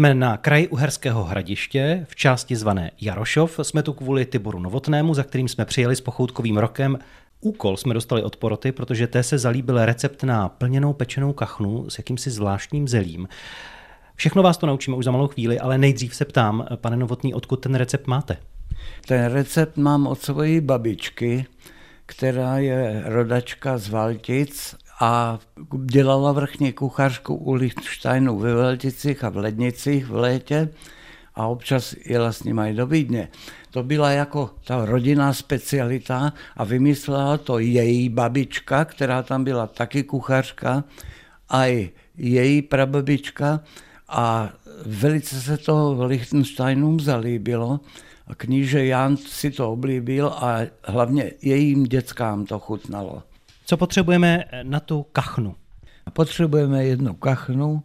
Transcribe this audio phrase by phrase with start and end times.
[0.00, 3.60] Jsme na kraji Uherského hradiště, v části zvané Jarošov.
[3.62, 6.98] Jsme tu kvůli Tiboru Novotnému, za kterým jsme přijeli s pochoutkovým rokem.
[7.40, 11.98] Úkol jsme dostali od poroty, protože té se zalíbil recept na plněnou pečenou kachnu s
[11.98, 13.28] jakýmsi zvláštním zelím.
[14.14, 17.56] Všechno vás to naučíme už za malou chvíli, ale nejdřív se ptám, pane Novotný, odkud
[17.56, 18.36] ten recept máte?
[19.06, 21.46] Ten recept mám od své babičky,
[22.06, 25.38] která je rodačka z Valtic a
[25.84, 30.68] dělala vrchně kuchařku u Lichtensteinu ve Velticích a v Lednicích v létě
[31.34, 33.28] a občas jela s nimi do Vídně.
[33.70, 40.02] To byla jako ta rodinná specialita a vymyslela to její babička, která tam byla taky
[40.02, 40.84] kuchařka,
[41.48, 43.60] a i její prababička
[44.08, 44.50] a
[44.86, 47.80] velice se to Lichtensteinům zalíbilo.
[48.36, 53.22] Kníže Jan si to oblíbil a hlavně jejím dětskám to chutnalo.
[53.70, 55.54] Co potřebujeme na tu kachnu?
[56.12, 57.82] Potřebujeme jednu kachnu,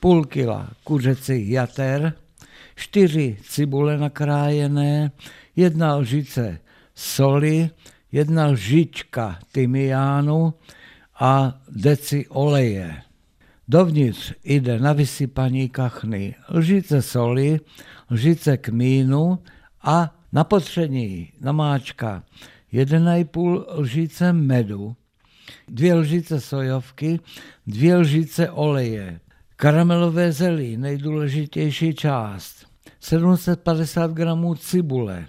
[0.00, 2.12] půl kila kuřecích jater,
[2.76, 5.10] čtyři cibule nakrájené,
[5.56, 6.58] jedna lžice
[6.94, 7.70] soli,
[8.12, 10.54] jedna lžička tymiánu
[11.20, 12.96] a deci oleje.
[13.68, 17.60] Dovnitř jde na vysypaní kachny lžice soli,
[18.10, 19.38] lžice kmínu
[19.82, 22.22] a na potření namáčka
[22.72, 24.96] 1,5 lžice medu,
[25.68, 27.20] dvě lžice sojovky,
[27.66, 29.20] dvě lžice oleje,
[29.56, 32.66] karamelové zelí, nejdůležitější část,
[33.00, 35.26] 750 gramů cibule,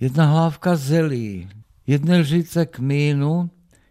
[0.00, 1.48] jedna hlávka zelí,
[1.86, 3.50] jedna lžice kmínu,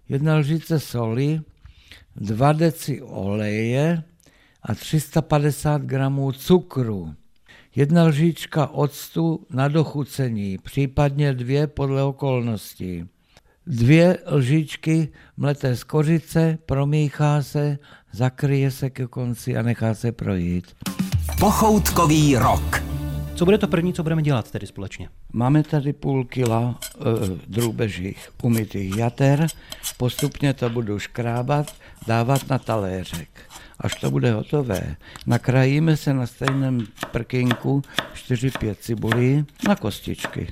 [0.09, 1.41] jedna lžice soli,
[2.15, 4.03] 2 deci oleje
[4.63, 7.15] a 350 gramů cukru.
[7.75, 13.05] Jedna lžička octu na dochucení, případně dvě podle okolností.
[13.67, 17.77] Dvě lžičky mleté z kořice, promíchá se,
[18.11, 20.65] zakryje se ke konci a nechá se projít.
[21.39, 22.83] Pochoutkový rok.
[23.35, 25.09] Co bude to první, co budeme dělat tedy společně?
[25.33, 27.03] Máme tady půl kila e,
[27.47, 29.47] drůbežích umytých jater,
[29.97, 31.73] postupně to budu škrábat,
[32.07, 33.29] dávat na taléřek.
[33.79, 34.95] Až to bude hotové,
[35.25, 37.81] nakrájíme se na stejném prkinku
[38.13, 40.47] 4-5 cibulí na kostičky.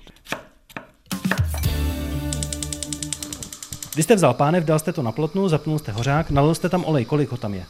[3.96, 6.86] Vy jste vzal pánev, dal jste to na plotnu, zapnul jste hořák, nalil jste tam
[6.86, 7.66] olej, kolik ho tam je?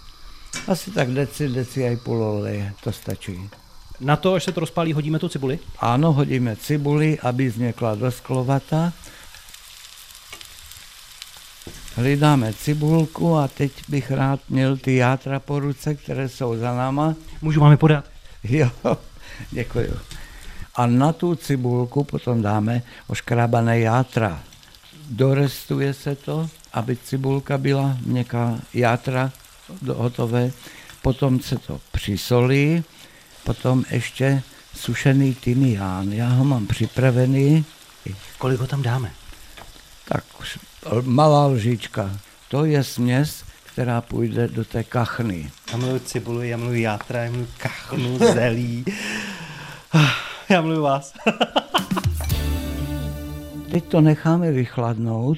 [0.68, 3.50] Asi tak deci, deci a půl oleje, to stačí.
[4.00, 5.60] Na to, až se to rozpálí, hodíme tu cibuli?
[5.80, 8.94] Ano, hodíme cibuli, aby vznikla dosklovata.
[11.96, 17.16] Hledáme cibulku a teď bych rád měl ty játra po ruce, které jsou za náma.
[17.42, 18.06] Můžu vám je podat?
[18.44, 18.70] Jo,
[19.52, 19.94] děkuji.
[20.76, 24.44] A na tu cibulku potom dáme oškrábané játra.
[25.10, 29.32] Dorestuje se to, aby cibulka byla měkká játra
[29.88, 30.52] hotové.
[31.02, 32.84] Potom se to přisolí,
[33.44, 34.44] potom ještě
[34.76, 36.12] sušený tymián.
[36.12, 37.66] Já ho mám připravený.
[38.38, 39.12] Kolik ho tam dáme?
[40.06, 40.24] Tak
[41.02, 42.20] malá lžička.
[42.48, 45.52] To je směs, která půjde do té kachny.
[45.72, 48.86] Já mluví cibulu, já mluví játra, já mluví kachnu, zelí.
[50.50, 51.14] Já mluví vás.
[53.74, 55.38] Teď to necháme vychladnout.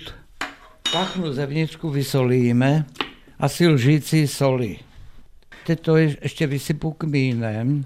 [0.91, 2.85] Kachnu zevnitřku vysolíme
[3.39, 4.77] a si lžící soli.
[5.65, 7.85] Teď to ještě vysypu kmínem.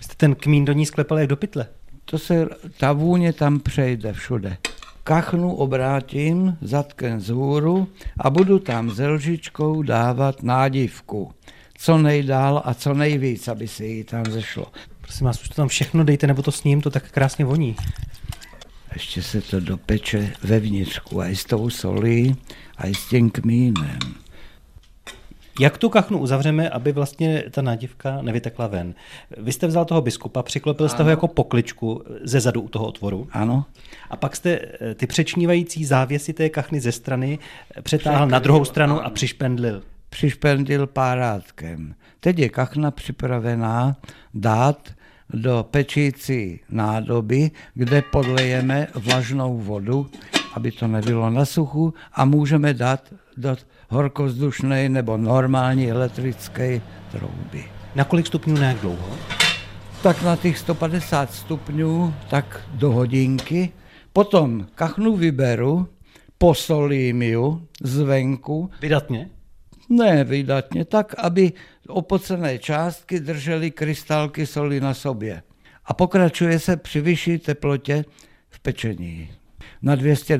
[0.00, 1.66] Jste ten kmín do ní sklepal jak do pytle?
[2.04, 2.46] To se,
[2.76, 4.56] ta vůně tam přejde všude.
[5.04, 7.88] Kachnu obrátím zadkem z hůru
[8.20, 11.32] a budu tam se lžičkou dávat nádivku.
[11.78, 14.66] Co nejdál a co nejvíc, aby se jí tam zešlo.
[15.00, 17.76] Prosím vás, už to tam všechno dejte, nebo to s ním to tak krásně voní.
[18.98, 22.36] Ještě se to dopeče vevnitřku, a i s tou solí,
[22.76, 23.98] a i s tím kmínem.
[25.60, 28.94] Jak tu kachnu uzavřeme, aby vlastně ta nádivka nevytekla ven?
[29.36, 33.28] Vy jste vzal toho biskupa, přiklopil jste ho jako pokličku ze zadu u toho otvoru.
[33.32, 33.64] Ano.
[34.10, 37.38] A pak jste eh, ty přečnívající závěsy té kachny ze strany
[37.76, 39.06] eh, přetáhl Překryl, na druhou stranu ano.
[39.06, 39.82] a přišpendlil.
[40.10, 41.94] Přišpendlil párátkem.
[42.20, 43.96] Teď je kachna připravená
[44.34, 44.97] dát
[45.32, 50.06] do pečící nádoby, kde podlejeme vlažnou vodu,
[50.54, 53.56] aby to nebylo na suchu a můžeme dát do
[53.88, 56.80] horkozdušné nebo normální elektrické
[57.12, 57.64] trouby.
[57.94, 59.16] Na kolik stupňů na jak dlouho?
[60.02, 63.72] Tak na těch 150 stupňů, tak do hodinky.
[64.12, 65.88] Potom kachnu vyberu,
[66.38, 68.70] posolím ju zvenku.
[68.80, 69.30] Vydatně?
[69.88, 71.52] Ne, vydatně, tak, aby
[71.88, 75.42] opocené částky držely krystalky soli na sobě.
[75.84, 78.04] A pokračuje se při vyšší teplotě
[78.50, 79.30] v pečení.
[79.82, 80.38] Na 200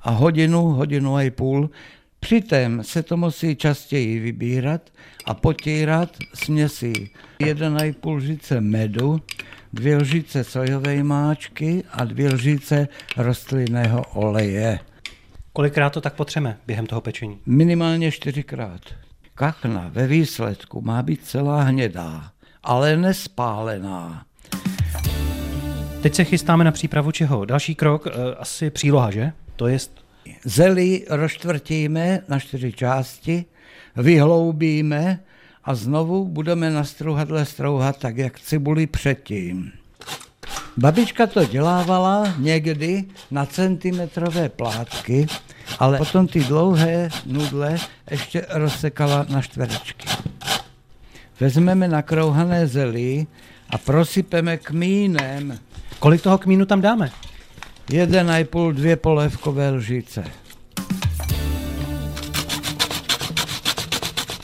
[0.00, 1.70] a hodinu, hodinu a půl
[2.24, 4.90] Přitom se to musí častěji vybírat
[5.24, 6.92] a potírat směsí
[7.40, 9.20] 1,5 lžice medu,
[9.72, 14.78] dvě lžice sojové máčky a dvě lžice rostlinného oleje.
[15.52, 17.38] Kolikrát to tak potřeme během toho pečení?
[17.46, 18.80] Minimálně čtyřikrát.
[19.34, 22.30] Kachna ve výsledku má být celá hnědá,
[22.62, 24.26] ale nespálená.
[26.02, 27.44] Teď se chystáme na přípravu čeho?
[27.44, 29.32] Další krok, eh, asi příloha, že?
[29.56, 29.78] To je
[30.44, 33.44] Zelí rozčtvrtíme na čtyři části,
[33.96, 35.20] vyhloubíme
[35.64, 39.72] a znovu budeme na struhadle strouhat tak, jak cibuli předtím.
[40.76, 45.26] Babička to dělávala někdy na centimetrové plátky,
[45.78, 47.76] ale potom ty dlouhé nudle
[48.10, 50.08] ještě rozsekala na čtverečky.
[51.40, 53.26] Vezmeme nakrouhané zelí
[53.70, 55.58] a prosypeme kmínem.
[55.98, 57.10] Kolik toho kmínu tam dáme?
[57.90, 60.24] Jeden a půl, dvě polévkové lžice.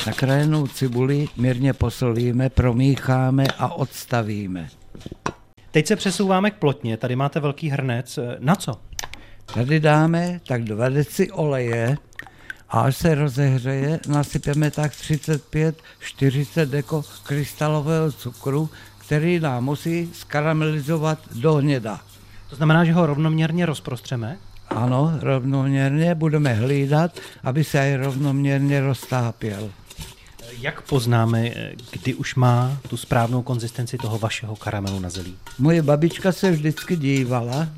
[0.07, 4.69] Nakrájenou cibuli mírně posolíme, promícháme a odstavíme.
[5.71, 6.97] Teď se přesouváme k plotně.
[6.97, 8.19] Tady máte velký hrnec.
[8.39, 8.73] Na co?
[9.55, 11.97] Tady dáme tak dva deci oleje
[12.69, 21.55] a až se rozehřeje, nasypeme tak 35-40 deko krystalového cukru, který nám musí skaramelizovat do
[21.55, 22.01] hněda.
[22.51, 24.39] To znamená, že ho rovnoměrně rozprostřeme?
[24.69, 29.71] Ano, rovnoměrně budeme hlídat, aby se aj rovnoměrně roztápěl.
[30.59, 31.51] Jak poznáme,
[31.91, 35.37] kdy už má tu správnou konzistenci toho vašeho karamelu na zelí?
[35.59, 37.69] Moje babička se vždycky dívala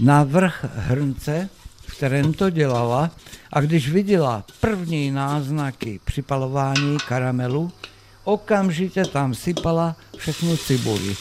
[0.00, 1.48] na vrch hrnce,
[1.86, 3.10] v kterém to dělala
[3.52, 7.72] a když viděla první náznaky připalování karamelu,
[8.24, 11.16] okamžitě tam sypala všechnu cibuli,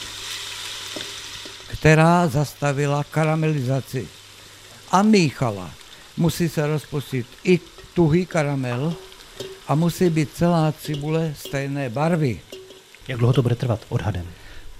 [1.68, 4.08] která zastavila karamelizaci
[4.92, 5.72] a míchala.
[6.18, 7.60] Musí se rozpustit i
[7.94, 8.96] tuhý karamel
[9.68, 12.42] a musí být celá cibule stejné barvy.
[13.08, 14.26] Jak dlouho to bude trvat odhadem?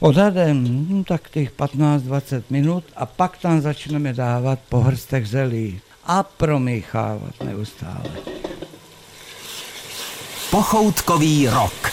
[0.04, 7.44] Odhadem hm, tak těch 15-20 minut a pak tam začneme dávat pohrstech zelí a promíchávat
[7.44, 8.12] neustále.
[10.52, 11.92] Pochoutkový rok.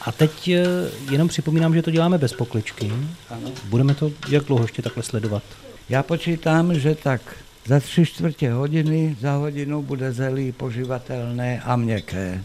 [0.00, 0.64] A teď eh,
[1.10, 2.92] jenom připomínám, že to děláme bez pokličky.
[3.30, 3.52] Ano.
[3.64, 5.42] Budeme to jak dlouho ještě takhle sledovat?
[5.88, 7.20] Já počítám, že tak
[7.66, 12.44] za tři čtvrtě hodiny, za hodinu bude zelí poživatelné a měkké.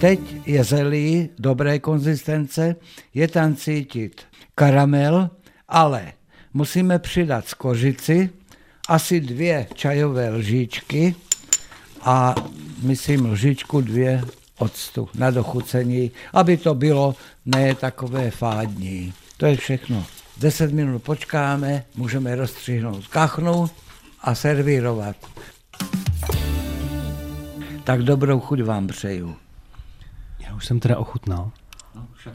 [0.00, 2.76] Teď je zelí dobré konzistence,
[3.14, 4.22] je tam cítit
[4.54, 5.30] karamel,
[5.68, 6.12] ale
[6.54, 8.30] musíme přidat z kožici
[8.88, 11.14] asi dvě čajové lžičky
[12.00, 12.34] a
[12.82, 14.24] myslím lžičku dvě
[14.58, 17.14] octu na dochucení, aby to bylo
[17.46, 19.12] ne takové fádní.
[19.36, 20.06] To je všechno.
[20.36, 23.70] 10 minut počkáme, můžeme rozstřihnout kachnu
[24.20, 25.16] a servírovat.
[27.84, 29.36] Tak dobrou chuť vám přeju.
[30.60, 31.50] Už jsem teda ochutnal.
[31.94, 32.34] No, však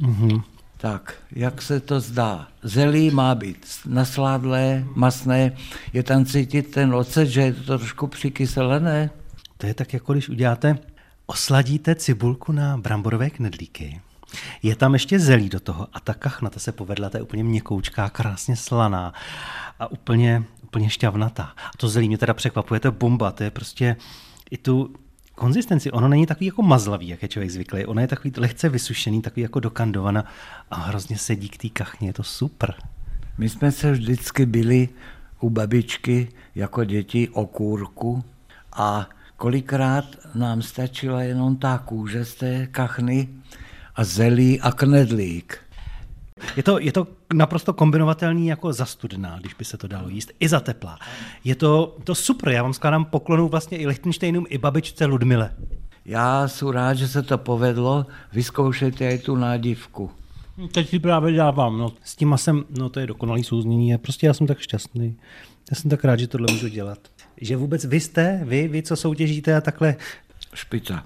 [0.00, 0.42] mm-hmm.
[0.76, 2.48] Tak, jak se to zdá?
[2.62, 5.52] Zelí má být nasládlé, masné,
[5.92, 9.10] je tam cítit ten ocet, že je to trošku přikyselené?
[9.58, 10.78] To je tak, jako když uděláte,
[11.26, 14.00] osladíte cibulku na bramborové knedlíky
[14.62, 17.44] je tam ještě zelí do toho a ta kachna, ta se povedla, ta je úplně
[17.44, 19.14] měkoučká, krásně slaná
[19.78, 21.42] a úplně, úplně šťavnatá.
[21.42, 23.96] A to zelí mě teda překvapuje, to je bomba, to je prostě
[24.50, 24.94] i tu
[25.36, 25.90] konzistenci.
[25.90, 27.86] Ono není takový jako mazlavý, jak je člověk zvyklý.
[27.86, 30.24] Ono je takový lehce vysušený, takový jako dokandovaná
[30.70, 32.08] a hrozně sedí k té kachně.
[32.08, 32.74] Je to super.
[33.38, 34.88] My jsme se vždycky byli
[35.40, 38.24] u babičky jako děti o kůrku
[38.72, 43.28] a kolikrát nám stačila jenom ta kůže z té kachny
[43.94, 45.58] a zelí a knedlík.
[46.56, 50.32] Je to, je to naprosto kombinovatelný jako za studná, když by se to dalo jíst,
[50.40, 50.98] i za teplá.
[51.44, 55.54] Je to, to super, já vám skládám poklonu vlastně i Lichtensteinům, i babičce Ludmile.
[56.04, 60.10] Já jsem rád, že se to povedlo, vyzkoušejte i tu nádivku.
[60.72, 61.92] Teď si právě dávám, no.
[62.04, 65.16] S tím masem, no to je dokonalý souznění, prostě já jsem tak šťastný.
[65.70, 66.98] Já jsem tak rád, že tohle můžu dělat.
[67.40, 69.96] Že vůbec vy jste, vy, vy, co soutěžíte a takhle.
[70.54, 71.04] Špica.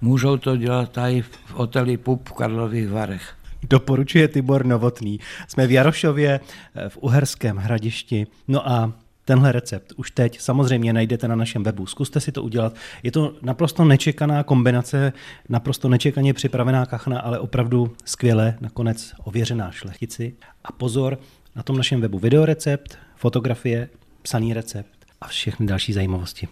[0.00, 3.34] Můžou to dělat tady v hoteli Pup v Karlových Varech.
[3.62, 5.20] Doporučuje Tibor Novotný.
[5.48, 6.40] Jsme v Jarošově,
[6.74, 8.26] eh, v Uherském hradišti.
[8.48, 8.92] No a
[9.24, 11.86] tenhle recept už teď samozřejmě najdete na našem webu.
[11.86, 12.74] Zkuste si to udělat.
[13.02, 15.12] Je to naprosto nečekaná kombinace,
[15.48, 20.34] naprosto nečekaně připravená kachna, ale opravdu skvěle, nakonec ověřená šlechtici.
[20.64, 21.18] A pozor,
[21.56, 23.88] na tom našem webu videorecept, fotografie,
[24.22, 26.48] psaný recept a všechny další zajímavosti.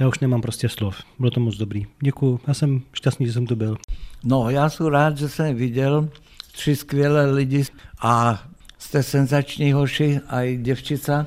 [0.00, 0.96] Já už nemám prostě slov.
[1.18, 1.86] Bylo to moc dobrý.
[2.00, 2.40] Děkuji.
[2.46, 3.76] Já jsem šťastný, že jsem tu byl.
[4.24, 6.08] No, já jsem rád, že jsem viděl
[6.56, 7.64] tři skvělé lidi
[8.00, 8.42] a
[8.78, 11.26] jste senzační hoši a i děvčica.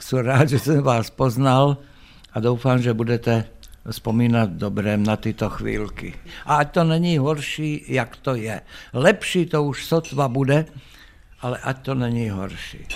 [0.00, 1.76] Jsem rád, že jsem vás poznal
[2.32, 3.44] a doufám, že budete
[3.90, 6.14] vzpomínat dobrém na tyto chvílky.
[6.46, 8.60] A ať to není horší, jak to je.
[8.92, 10.66] Lepší to už sotva bude,
[11.40, 12.86] ale ať to není horší.